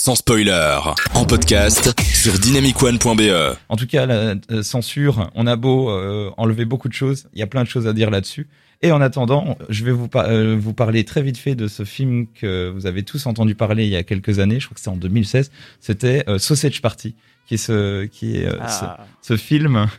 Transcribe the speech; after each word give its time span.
sans 0.00 0.14
spoiler, 0.14 0.78
en 1.12 1.26
podcast 1.26 1.92
sur 2.00 2.38
dynamicone.be. 2.38 3.54
En 3.68 3.76
tout 3.76 3.86
cas, 3.86 4.06
la 4.06 4.34
euh, 4.50 4.62
censure, 4.62 5.30
on 5.34 5.46
a 5.46 5.56
beau 5.56 5.90
euh, 5.90 6.30
enlever 6.38 6.64
beaucoup 6.64 6.88
de 6.88 6.94
choses, 6.94 7.26
il 7.34 7.38
y 7.38 7.42
a 7.42 7.46
plein 7.46 7.64
de 7.64 7.68
choses 7.68 7.86
à 7.86 7.92
dire 7.92 8.10
là-dessus. 8.10 8.48
Et 8.80 8.92
en 8.92 9.02
attendant, 9.02 9.58
je 9.68 9.84
vais 9.84 9.92
vous, 9.92 10.08
par- 10.08 10.24
euh, 10.24 10.56
vous 10.58 10.72
parler 10.72 11.04
très 11.04 11.20
vite 11.20 11.36
fait 11.36 11.54
de 11.54 11.68
ce 11.68 11.84
film 11.84 12.28
que 12.28 12.70
vous 12.70 12.86
avez 12.86 13.02
tous 13.02 13.26
entendu 13.26 13.54
parler 13.54 13.84
il 13.84 13.90
y 13.90 13.96
a 13.96 14.02
quelques 14.02 14.38
années, 14.38 14.58
je 14.58 14.64
crois 14.64 14.74
que 14.74 14.80
c'était 14.80 14.88
en 14.88 14.96
2016, 14.96 15.50
c'était 15.80 16.24
euh, 16.28 16.38
Sausage 16.38 16.80
Party, 16.80 17.14
qui 17.46 17.54
est 17.54 17.58
ce, 17.58 18.06
qui 18.06 18.38
est, 18.38 18.46
euh, 18.46 18.52
ce, 18.52 18.84
Ah, 18.84 19.06
ce 19.20 19.36
film. 19.36 19.86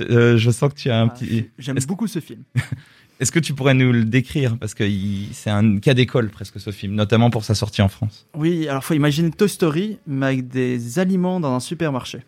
Euh, 0.00 0.36
je 0.36 0.52
sens 0.52 0.72
que 0.72 0.78
tu 0.78 0.90
as 0.90 1.00
un 1.00 1.08
ah, 1.08 1.10
petit... 1.10 1.50
J'aime 1.58 1.76
beaucoup 1.88 2.06
ce 2.06 2.20
film. 2.20 2.44
Est-ce 3.20 3.32
que 3.32 3.40
tu 3.40 3.52
pourrais 3.52 3.74
nous 3.74 3.92
le 3.92 4.04
décrire? 4.04 4.56
Parce 4.58 4.74
que 4.74 4.84
c'est 5.32 5.50
un 5.50 5.78
cas 5.78 5.94
d'école 5.94 6.28
presque 6.28 6.60
ce 6.60 6.70
film, 6.70 6.94
notamment 6.94 7.30
pour 7.30 7.44
sa 7.44 7.54
sortie 7.54 7.82
en 7.82 7.88
France. 7.88 8.26
Oui, 8.36 8.68
alors 8.68 8.84
faut 8.84 8.94
imaginer 8.94 9.30
Toy 9.30 9.48
Story, 9.48 9.98
mais 10.06 10.26
avec 10.26 10.48
des 10.48 10.98
aliments 10.98 11.40
dans 11.40 11.52
un 11.52 11.60
supermarché. 11.60 12.20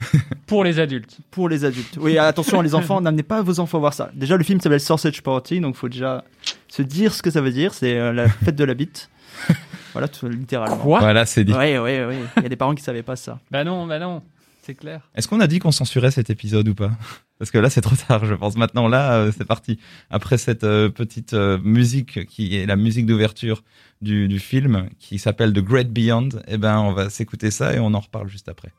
Pour 0.46 0.64
les 0.64 0.78
adultes. 0.78 1.18
Pour 1.30 1.50
les 1.50 1.64
adultes. 1.64 1.98
Oui, 2.00 2.16
attention, 2.16 2.62
les 2.62 2.74
enfants, 2.74 3.00
n'amenez 3.02 3.22
pas 3.22 3.42
vos 3.42 3.60
enfants 3.60 3.78
voir 3.78 3.92
ça. 3.92 4.10
Déjà, 4.14 4.38
le 4.38 4.44
film 4.44 4.58
s'appelle 4.58 4.80
Sausage 4.80 5.22
Party, 5.22 5.60
donc 5.60 5.76
faut 5.76 5.90
déjà 5.90 6.24
se 6.68 6.80
dire 6.80 7.12
ce 7.12 7.22
que 7.22 7.30
ça 7.30 7.42
veut 7.42 7.50
dire. 7.50 7.74
C'est 7.74 7.98
euh, 7.98 8.10
la 8.10 8.28
fête 8.28 8.56
de 8.56 8.64
la 8.64 8.74
bite. 8.74 9.10
Voilà, 9.92 10.06
tout, 10.06 10.28
littéralement. 10.28 10.76
Quoi? 10.76 11.00
Voilà, 11.00 11.26
c'est 11.26 11.42
dit. 11.42 11.52
Oui, 11.52 11.76
oui, 11.76 11.98
oui. 12.08 12.14
Il 12.36 12.42
y 12.44 12.46
a 12.46 12.48
des 12.48 12.54
parents 12.54 12.76
qui 12.76 12.82
savaient 12.84 13.02
pas 13.02 13.16
ça. 13.16 13.40
Bah 13.50 13.64
non, 13.64 13.88
bah 13.88 13.98
non, 13.98 14.22
c'est 14.70 14.76
clair. 14.76 15.10
Est-ce 15.16 15.26
qu'on 15.26 15.40
a 15.40 15.48
dit 15.48 15.58
qu'on 15.58 15.72
censurait 15.72 16.12
cet 16.12 16.30
épisode 16.30 16.68
ou 16.68 16.74
pas 16.76 16.92
Parce 17.40 17.50
que 17.50 17.58
là, 17.58 17.70
c'est 17.70 17.80
trop 17.80 17.96
tard, 17.96 18.24
je 18.24 18.34
pense. 18.34 18.56
Maintenant, 18.56 18.86
là, 18.86 19.14
euh, 19.14 19.32
c'est 19.36 19.44
parti. 19.44 19.80
Après 20.10 20.38
cette 20.38 20.62
euh, 20.62 20.90
petite 20.90 21.34
euh, 21.34 21.58
musique 21.58 22.24
qui 22.26 22.56
est 22.56 22.66
la 22.66 22.76
musique 22.76 23.06
d'ouverture 23.06 23.64
du, 24.00 24.38
film, 24.38 24.88
qui 25.00 25.18
s'appelle 25.18 25.52
The 25.52 25.58
Great 25.58 25.90
Beyond, 25.90 26.28
eh 26.46 26.56
ben, 26.56 26.78
on 26.78 26.92
va 26.92 27.10
s'écouter 27.10 27.50
ça 27.50 27.74
et 27.74 27.80
on 27.80 27.94
en 27.94 28.00
reparle 28.00 28.28
juste 28.28 28.48
après. 28.48 28.72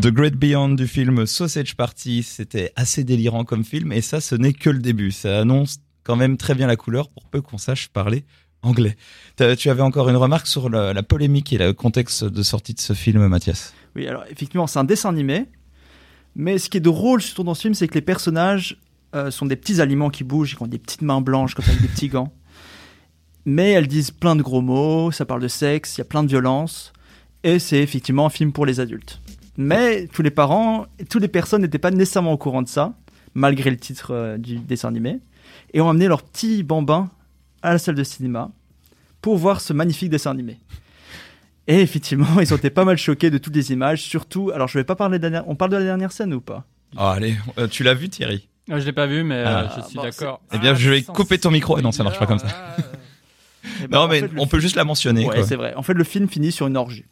The 0.00 0.08
Great 0.08 0.36
Beyond 0.36 0.70
du 0.70 0.86
film 0.88 1.26
Sausage 1.26 1.76
Party, 1.76 2.22
c'était 2.22 2.72
assez 2.76 3.04
délirant 3.04 3.44
comme 3.44 3.64
film, 3.64 3.92
et 3.92 4.00
ça, 4.00 4.20
ce 4.20 4.34
n'est 4.34 4.54
que 4.54 4.70
le 4.70 4.80
début. 4.80 5.10
Ça 5.10 5.40
annonce 5.40 5.76
quand 6.04 6.16
même 6.16 6.36
très 6.38 6.54
bien 6.54 6.66
la 6.66 6.76
couleur 6.76 7.10
pour 7.10 7.24
peu 7.26 7.42
qu'on 7.42 7.58
sache 7.58 7.88
parler 7.88 8.24
anglais. 8.66 8.96
Tu 9.58 9.70
avais 9.70 9.82
encore 9.82 10.08
une 10.08 10.16
remarque 10.16 10.46
sur 10.46 10.68
la, 10.68 11.02
polémique 11.02 11.52
et 11.52 11.58
le 11.58 11.72
contexte 11.72 12.24
de 12.24 12.42
sortie 12.42 12.74
de 12.74 12.80
ce 12.80 12.92
film, 12.92 13.26
Mathias? 13.26 13.74
Oui, 13.96 14.06
alors 14.06 14.24
effectivement, 14.30 14.66
c'est 14.66 14.78
un 14.78 14.84
dessin 14.84 15.08
animé. 15.08 15.46
Mais 16.36 16.58
ce 16.58 16.68
qui 16.68 16.78
est 16.78 16.80
drôle 16.80 17.22
surtout 17.22 17.44
dans 17.44 17.54
ce 17.54 17.62
film, 17.62 17.74
c'est 17.74 17.86
que 17.88 17.94
les 17.94 18.02
personnages 18.02 18.80
euh, 19.14 19.30
sont 19.30 19.46
des 19.46 19.56
petits 19.56 19.80
aliments 19.80 20.10
qui 20.10 20.24
bougent, 20.24 20.56
qui 20.56 20.62
ont 20.62 20.66
des 20.66 20.78
petites 20.78 21.02
mains 21.02 21.20
blanches, 21.20 21.54
comme 21.54 21.64
des 21.80 21.88
petits 21.88 22.08
gants. 22.08 22.32
Mais 23.44 23.70
elles 23.70 23.86
disent 23.86 24.10
plein 24.10 24.36
de 24.36 24.42
gros 24.42 24.62
mots, 24.62 25.10
ça 25.12 25.24
parle 25.24 25.42
de 25.42 25.48
sexe, 25.48 25.96
il 25.96 25.98
y 25.98 26.02
a 26.02 26.06
plein 26.06 26.22
de 26.22 26.28
violence. 26.28 26.92
Et 27.44 27.58
c'est 27.58 27.78
effectivement 27.78 28.26
un 28.26 28.30
film 28.30 28.52
pour 28.52 28.66
les 28.66 28.80
adultes. 28.80 29.20
Mais 29.56 30.08
tous 30.08 30.22
les 30.22 30.30
parents, 30.30 30.86
toutes 31.10 31.22
les 31.22 31.28
personnes 31.28 31.62
n'étaient 31.62 31.78
pas 31.78 31.90
nécessairement 31.90 32.32
au 32.32 32.38
courant 32.38 32.62
de 32.62 32.68
ça, 32.68 32.94
malgré 33.34 33.70
le 33.70 33.76
titre 33.76 34.12
euh, 34.12 34.38
du 34.38 34.58
dessin 34.58 34.88
animé. 34.88 35.20
Et 35.72 35.80
ont 35.80 35.88
amené 35.88 36.08
leurs 36.08 36.22
petits 36.22 36.62
bambins 36.62 37.10
à 37.64 37.72
la 37.72 37.78
salle 37.78 37.94
de 37.94 38.04
cinéma 38.04 38.50
pour 39.20 39.36
voir 39.36 39.60
ce 39.60 39.72
magnifique 39.72 40.10
dessin 40.10 40.30
animé. 40.30 40.58
Et 41.66 41.80
effectivement, 41.80 42.26
ils 42.40 42.52
ont 42.52 42.56
été 42.58 42.70
pas 42.70 42.84
mal 42.84 42.96
choqués 42.98 43.30
de 43.30 43.38
toutes 43.38 43.56
les 43.56 43.72
images, 43.72 44.02
surtout. 44.02 44.50
Alors, 44.54 44.68
je 44.68 44.78
vais 44.78 44.84
pas 44.84 44.96
parler 44.96 45.18
de 45.18 45.24
la 45.24 45.30
dernière. 45.30 45.48
On 45.50 45.56
parle 45.56 45.70
de 45.72 45.76
la 45.78 45.84
dernière 45.84 46.12
scène 46.12 46.34
ou 46.34 46.40
pas? 46.40 46.64
Oh, 46.96 47.00
allez, 47.00 47.34
euh, 47.58 47.66
tu 47.66 47.82
l'as 47.82 47.94
vu 47.94 48.08
Thierry? 48.08 48.48
Euh, 48.70 48.78
Je 48.78 48.84
l'ai 48.84 48.92
pas 48.92 49.06
vu, 49.06 49.24
mais 49.24 49.36
euh, 49.36 49.44
Ah, 49.46 49.74
je 49.76 49.86
suis 49.86 49.96
bon, 49.96 50.02
d'accord. 50.02 50.40
Eh 50.52 50.58
bien, 50.58 50.72
Ah, 50.72 50.74
je 50.74 50.90
vais 50.90 51.02
couper 51.02 51.38
ton 51.38 51.50
micro. 51.50 51.76
Ah 51.76 51.82
non, 51.82 51.90
ça 51.90 52.04
marche 52.04 52.18
pas 52.18 52.26
comme 52.26 52.38
ça. 52.38 52.48
Eh 53.82 53.88
ben, 53.88 53.96
Non, 53.98 54.04
en 54.04 54.08
mais 54.08 54.20
fait, 54.20 54.30
on 54.36 54.46
peut 54.46 54.60
juste 54.60 54.76
la 54.76 54.84
mentionner. 54.84 55.26
Ouais, 55.26 55.42
c'est 55.42 55.56
vrai. 55.56 55.74
En 55.74 55.82
fait, 55.82 55.94
le 55.94 56.04
film 56.04 56.28
finit 56.28 56.52
sur 56.52 56.66
une 56.66 56.76
orgie, 56.76 57.06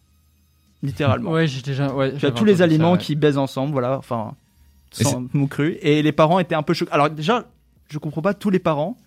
littéralement. 0.83 1.31
Ouais, 1.31 1.47
j'ai 1.47 1.63
déjà. 1.63 1.91
Ouais, 1.95 2.15
tu 2.15 2.27
as 2.27 2.31
tous 2.31 2.45
les 2.45 2.61
aliments 2.61 2.93
ça, 2.93 2.99
ouais. 2.99 2.99
qui 2.99 3.15
baisent 3.17 3.39
ensemble, 3.39 3.73
voilà. 3.73 3.97
Enfin, 3.97 4.35
sans 4.91 5.27
crus. 5.49 5.79
Et 5.81 6.03
les 6.03 6.13
parents 6.13 6.39
étaient 6.39 6.55
un 6.55 6.63
peu 6.63 6.75
choqués. 6.75 6.93
Alors 6.93 7.09
déjà, 7.09 7.47
je 7.89 7.97
comprends 7.99 8.21
pas 8.21 8.35
tous 8.35 8.51
les 8.51 8.59
parents 8.59 8.99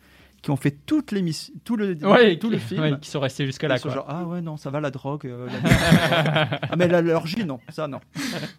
qui 0.45 0.51
ont 0.51 0.56
fait 0.56 0.78
toute 0.85 1.11
l'émission, 1.11 1.51
tout 1.63 1.75
le, 1.75 1.97
Ouais, 2.07 2.38
tout 2.38 2.47
qui- 2.50 2.53
le 2.53 2.59
film. 2.59 2.81
ouais, 2.81 2.94
qui 3.01 3.09
sont 3.09 3.19
restés 3.19 3.47
jusqu'à 3.47 3.67
là, 3.67 3.78
ah 4.07 4.25
ouais, 4.25 4.41
non, 4.41 4.57
ça 4.57 4.69
va 4.69 4.79
la 4.79 4.91
drogue. 4.91 5.25
euh, 5.25 5.47
la- 5.47 6.59
ah, 6.69 6.75
mais 6.78 6.88
l'orgie, 6.88 7.44
non, 7.45 7.59
ça, 7.69 7.88
non. 7.88 8.00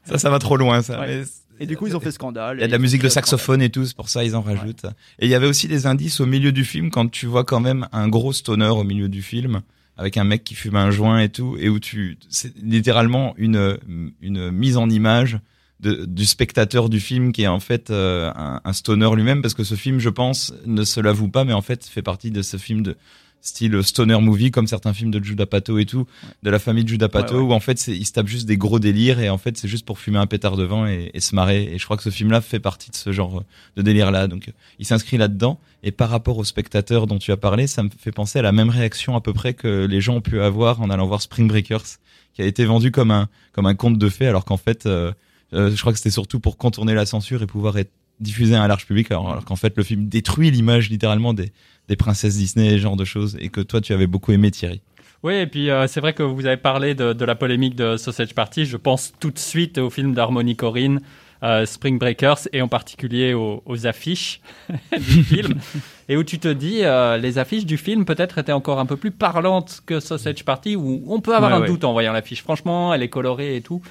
Ça, 0.04 0.18
ça 0.18 0.28
va 0.28 0.40
trop 0.40 0.56
loin, 0.56 0.82
ça. 0.82 0.98
Ouais. 1.00 1.22
Mais 1.58 1.64
Et 1.64 1.66
du 1.68 1.76
coup, 1.76 1.86
ils 1.86 1.96
ont 1.96 2.00
fait 2.00 2.10
scandale. 2.10 2.56
Il 2.56 2.60
y 2.60 2.64
a 2.64 2.66
de 2.66 2.70
et 2.70 2.72
la 2.72 2.78
musique 2.78 3.02
de 3.02 3.08
saxophone 3.08 3.62
et 3.62 3.70
tout, 3.70 3.84
c'est 3.86 3.94
pour 3.96 4.08
ça 4.08 4.24
ils 4.24 4.34
en 4.34 4.42
rajoutent. 4.42 4.84
Et 5.20 5.26
il 5.26 5.28
y 5.28 5.34
avait 5.36 5.46
aussi 5.46 5.68
des 5.68 5.86
indices 5.86 6.18
au 6.20 6.26
milieu 6.26 6.50
du 6.50 6.64
film 6.64 6.90
quand 6.90 7.08
tu 7.08 7.26
vois 7.26 7.44
quand 7.44 7.60
même 7.60 7.86
un 7.92 8.08
gros 8.08 8.32
stoner 8.32 8.66
au 8.66 8.82
milieu 8.82 9.08
du 9.08 9.22
film 9.22 9.60
avec 9.96 10.16
un 10.16 10.24
mec 10.24 10.42
qui 10.42 10.54
fume 10.56 10.74
un 10.76 10.90
joint 10.90 11.20
et 11.20 11.28
tout 11.30 11.56
et 11.58 11.68
où 11.68 11.78
tu 11.78 12.18
c'est 12.28 12.52
littéralement 12.58 13.32
une 13.38 13.78
une 14.20 14.50
mise 14.50 14.76
en 14.76 14.90
image 14.90 15.38
de, 15.80 16.04
du 16.06 16.24
spectateur 16.24 16.88
du 16.88 17.00
film 17.00 17.32
qui 17.32 17.42
est 17.42 17.46
en 17.48 17.60
fait 17.60 17.90
euh, 17.90 18.30
un, 18.34 18.60
un 18.64 18.72
stoner 18.72 19.10
lui-même 19.14 19.42
parce 19.42 19.54
que 19.54 19.64
ce 19.64 19.74
film 19.74 19.98
je 19.98 20.08
pense 20.08 20.54
ne 20.64 20.84
se 20.84 21.00
l'avoue 21.00 21.28
pas 21.28 21.44
mais 21.44 21.52
en 21.52 21.62
fait 21.62 21.84
fait 21.84 22.02
partie 22.02 22.30
de 22.30 22.42
ce 22.42 22.56
film 22.56 22.82
de 22.82 22.96
style 23.42 23.80
stoner 23.84 24.18
movie 24.20 24.50
comme 24.50 24.66
certains 24.66 24.92
films 24.92 25.10
de 25.12 25.22
Judah 25.22 25.46
Pato 25.46 25.78
et 25.78 25.84
tout 25.84 26.06
de 26.42 26.50
la 26.50 26.58
famille 26.58 26.82
de 26.82 26.88
Judah 26.88 27.08
Pato 27.08 27.34
Ouais, 27.34 27.40
ouais. 27.40 27.46
où 27.46 27.52
en 27.52 27.60
fait 27.60 27.86
il 27.88 28.04
se 28.06 28.12
tape 28.12 28.26
juste 28.26 28.46
des 28.46 28.56
gros 28.56 28.78
délires 28.80 29.20
et 29.20 29.28
en 29.28 29.38
fait 29.38 29.56
c'est 29.56 29.68
juste 29.68 29.84
pour 29.86 29.98
fumer 30.00 30.18
un 30.18 30.26
pétard 30.26 30.56
devant 30.56 30.86
et, 30.86 31.10
et 31.14 31.20
se 31.20 31.34
marrer. 31.34 31.62
Et 31.72 31.78
je 31.78 31.84
crois 31.84 31.96
que 31.96 32.02
ce 32.02 32.10
film 32.10 32.30
là 32.32 32.40
fait 32.40 32.58
partie 32.58 32.90
de 32.90 32.96
ce 32.96 33.12
genre 33.12 33.44
de 33.76 33.82
délire 33.82 34.10
là 34.10 34.26
donc 34.26 34.48
euh, 34.48 34.52
il 34.80 34.86
s'inscrit 34.86 35.16
là-dedans. 35.18 35.60
Et 35.84 35.92
par 35.92 36.08
rapport 36.10 36.38
aux 36.38 36.44
spectateurs 36.44 37.06
dont 37.06 37.18
tu 37.18 37.30
as 37.30 37.36
parlé 37.36 37.66
ça 37.68 37.82
me 37.84 37.90
fait 37.96 38.10
penser 38.10 38.38
à 38.40 38.42
la 38.42 38.50
même 38.52 38.70
réaction 38.70 39.14
à 39.14 39.20
peu 39.20 39.32
près 39.34 39.54
que 39.54 39.84
les 39.86 40.00
gens 40.00 40.14
ont 40.16 40.20
pu 40.22 40.40
avoir 40.40 40.80
en 40.80 40.90
allant 40.90 41.06
voir 41.06 41.22
Spring 41.22 41.46
Breakers 41.46 41.84
qui 42.34 42.42
a 42.42 42.46
été 42.46 42.64
vendu 42.64 42.90
comme 42.90 43.10
un 43.12 43.28
comme 43.52 43.66
un 43.66 43.74
conte 43.76 43.98
de 43.98 44.08
fées 44.08 44.26
alors 44.26 44.44
qu'en 44.44 44.56
fait 44.56 44.86
euh, 44.86 45.12
euh, 45.54 45.70
je 45.74 45.80
crois 45.80 45.92
que 45.92 45.98
c'était 45.98 46.10
surtout 46.10 46.40
pour 46.40 46.56
contourner 46.56 46.94
la 46.94 47.06
censure 47.06 47.42
et 47.42 47.46
pouvoir 47.46 47.76
être 47.78 47.90
diffusé 48.20 48.54
à 48.54 48.62
un 48.62 48.68
large 48.68 48.86
public 48.86 49.10
alors, 49.10 49.30
alors 49.30 49.44
qu'en 49.44 49.56
fait 49.56 49.76
le 49.76 49.82
film 49.82 50.08
détruit 50.08 50.50
l'image 50.50 50.88
littéralement 50.90 51.34
des 51.34 51.52
des 51.88 51.96
princesses 51.96 52.36
Disney 52.36 52.66
et 52.68 52.70
ce 52.72 52.78
genre 52.78 52.96
de 52.96 53.04
choses 53.04 53.36
et 53.40 53.48
que 53.50 53.60
toi 53.60 53.80
tu 53.80 53.92
avais 53.92 54.06
beaucoup 54.06 54.32
aimé 54.32 54.50
Thierry 54.50 54.80
Oui, 55.22 55.34
et 55.34 55.46
puis 55.46 55.70
euh, 55.70 55.86
c'est 55.86 56.00
vrai 56.00 56.14
que 56.14 56.22
vous 56.22 56.46
avez 56.46 56.56
parlé 56.56 56.94
de, 56.94 57.12
de 57.12 57.24
la 57.24 57.34
polémique 57.34 57.76
de 57.76 57.96
Sausage 57.96 58.34
Party. 58.34 58.64
Je 58.64 58.76
pense 58.76 59.12
tout 59.20 59.30
de 59.30 59.38
suite 59.38 59.78
au 59.78 59.88
film 59.90 60.12
d'Harmony 60.14 60.56
Corinne, 60.56 61.00
euh, 61.42 61.64
Spring 61.66 61.98
Breakers, 61.98 62.48
et 62.52 62.60
en 62.62 62.68
particulier 62.68 63.34
aux, 63.34 63.62
aux 63.66 63.86
affiches 63.86 64.40
du 64.98 65.22
film. 65.22 65.54
Et 66.08 66.16
où 66.16 66.22
tu 66.24 66.38
te 66.38 66.46
dis, 66.48 66.80
euh, 66.84 67.16
les 67.18 67.36
affiches 67.38 67.66
du 67.66 67.76
film 67.76 68.04
peut-être 68.04 68.38
étaient 68.38 68.52
encore 68.52 68.78
un 68.78 68.86
peu 68.86 68.96
plus 68.96 69.10
parlantes 69.10 69.80
que 69.86 69.98
Sausage 70.00 70.44
Party, 70.44 70.76
où 70.76 71.02
on 71.08 71.20
peut 71.20 71.34
avoir 71.36 71.50
Ouais, 71.50 71.56
un 71.58 71.60
ouais. 71.62 71.66
doute 71.66 71.82
en 71.84 71.92
voyant 71.92 72.12
l'affiche. 72.12 72.42
Franchement, 72.42 72.94
elle 72.94 73.02
est 73.02 73.08
colorée 73.08 73.56
et 73.56 73.60
tout. 73.60 73.82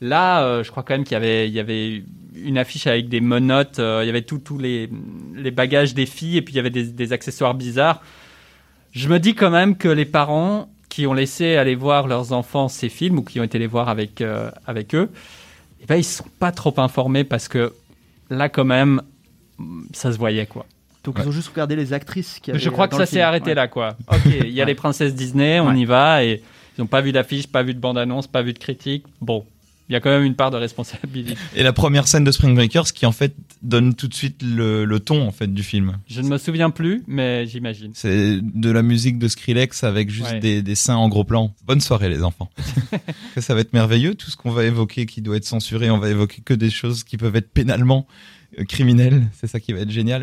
Là, 0.00 0.42
euh, 0.44 0.62
je 0.62 0.70
crois 0.70 0.82
quand 0.82 0.94
même 0.94 1.04
qu'il 1.04 1.14
y 1.14 1.16
avait, 1.16 1.48
il 1.48 1.54
y 1.54 1.60
avait 1.60 2.02
une 2.36 2.58
affiche 2.58 2.86
avec 2.86 3.08
des 3.08 3.20
menottes, 3.20 3.78
euh, 3.78 4.00
il 4.02 4.06
y 4.06 4.10
avait 4.10 4.22
tous 4.22 4.38
tous 4.38 4.58
les, 4.58 4.90
les 5.34 5.50
bagages 5.50 5.94
des 5.94 6.04
filles, 6.06 6.36
et 6.36 6.42
puis 6.42 6.52
il 6.52 6.56
y 6.56 6.60
avait 6.60 6.70
des, 6.70 6.84
des 6.84 7.12
accessoires 7.14 7.54
bizarres. 7.54 8.02
Je 8.92 9.08
me 9.08 9.18
dis 9.18 9.34
quand 9.34 9.50
même 9.50 9.76
que 9.76 9.88
les 9.88 10.04
parents 10.04 10.68
qui 10.90 11.06
ont 11.06 11.14
laissé 11.14 11.56
aller 11.56 11.74
voir 11.74 12.06
leurs 12.08 12.32
enfants 12.32 12.68
ces 12.68 12.88
films 12.88 13.18
ou 13.18 13.22
qui 13.22 13.40
ont 13.40 13.44
été 13.44 13.58
les 13.58 13.66
voir 13.66 13.88
avec, 13.88 14.20
euh, 14.20 14.50
avec 14.66 14.94
eux, 14.94 15.10
eh 15.82 15.86
ben, 15.86 15.96
ils 15.96 16.04
sont 16.04 16.24
pas 16.38 16.52
trop 16.52 16.74
informés 16.78 17.24
parce 17.24 17.48
que 17.48 17.72
là, 18.30 18.48
quand 18.48 18.64
même, 18.64 19.00
ça 19.92 20.12
se 20.12 20.18
voyait 20.18 20.46
quoi. 20.46 20.66
Donc, 21.04 21.16
ils 21.22 21.28
ont 21.28 21.32
juste 21.32 21.48
regardé 21.48 21.76
les 21.76 21.92
actrices 21.92 22.40
qui 22.40 22.50
avaient 22.50 22.58
Je 22.58 22.68
crois 22.68 22.88
que 22.88 22.96
ça 22.96 23.06
s'est 23.06 23.20
arrêté 23.20 23.50
Ouais. 23.50 23.54
là 23.54 23.68
quoi. 23.68 23.96
Ok, 24.12 24.20
il 24.26 24.48
y 24.50 24.60
a 24.60 24.64
Ouais. 24.64 24.70
les 24.70 24.74
princesses 24.74 25.14
Disney, 25.14 25.60
on 25.60 25.68
Ouais. 25.68 25.78
y 25.78 25.84
va 25.84 26.24
et 26.24 26.42
ils 26.76 26.80
n'ont 26.80 26.86
pas 26.86 27.00
vu 27.00 27.12
d'affiche, 27.12 27.46
pas 27.46 27.62
vu 27.62 27.72
de 27.74 27.78
bande-annonce, 27.78 28.26
pas 28.26 28.42
vu 28.42 28.52
de 28.52 28.58
critique. 28.58 29.04
Bon, 29.20 29.44
il 29.88 29.92
y 29.92 29.96
a 29.96 30.00
quand 30.00 30.10
même 30.10 30.24
une 30.24 30.34
part 30.34 30.50
de 30.50 30.56
responsabilité. 30.56 31.34
et 31.54 31.62
la 31.62 31.72
première 31.72 32.08
scène 32.08 32.24
de 32.24 32.30
Spring 32.32 32.54
Breakers 32.54 32.92
qui 32.92 33.06
en 33.06 33.12
fait 33.12 33.34
donne 33.62 33.94
tout 33.94 34.08
de 34.08 34.14
suite 34.14 34.42
le, 34.42 34.84
le 34.84 35.00
ton 35.00 35.26
en 35.26 35.30
fait 35.32 35.52
du 35.52 35.62
film 35.62 35.98
Je 36.08 36.20
ne 36.20 36.28
me 36.28 36.38
souviens 36.38 36.70
plus, 36.70 37.02
mais 37.06 37.46
j'imagine. 37.46 37.90
C'est 37.94 38.40
de 38.42 38.70
la 38.70 38.82
musique 38.82 39.18
de 39.18 39.28
Skrillex 39.28 39.84
avec 39.84 40.10
juste 40.10 40.26
Ouais. 40.32 40.40
des, 40.40 40.62
des 40.62 40.74
seins 40.74 40.96
en 40.96 41.08
gros 41.08 41.24
plan. 41.24 41.54
Bonne 41.66 41.80
soirée 41.80 42.08
les 42.08 42.22
enfants. 42.22 42.50
Ça 43.38 43.54
va 43.54 43.60
être 43.60 43.72
merveilleux. 43.72 44.14
Tout 44.14 44.30
ce 44.30 44.36
qu'on 44.36 44.50
va 44.50 44.64
évoquer 44.64 45.06
qui 45.06 45.22
doit 45.22 45.36
être 45.36 45.44
censuré, 45.44 45.90
on 45.90 45.98
va 45.98 46.10
évoquer 46.10 46.42
que 46.44 46.54
des 46.54 46.70
choses 46.70 47.04
qui 47.04 47.16
peuvent 47.16 47.36
être 47.36 47.50
pénalement 47.50 48.06
euh, 48.58 48.64
criminelles. 48.64 49.28
C'est 49.32 49.46
ça 49.46 49.60
qui 49.60 49.72
va 49.72 49.80
être 49.80 49.90
génial. 49.90 50.14